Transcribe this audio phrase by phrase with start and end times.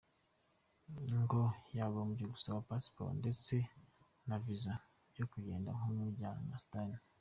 [1.19, 1.41] Ngo
[1.77, 3.55] yagombye gusaba passport ndetse
[4.27, 4.73] na Visa
[5.11, 6.29] byo kugenda nk’umunya
[6.63, 6.89] Sudan.